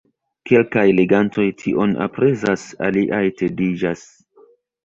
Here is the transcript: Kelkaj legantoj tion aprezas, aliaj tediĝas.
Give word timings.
Kelkaj 0.51 0.85
legantoj 0.99 1.45
tion 1.59 1.93
aprezas, 2.07 2.65
aliaj 2.89 3.23
tediĝas. 3.43 4.03